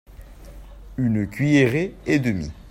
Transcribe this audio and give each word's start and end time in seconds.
Une 0.97 1.27
cuillerée 1.27 1.93
et 2.07 2.17
demie. 2.17 2.51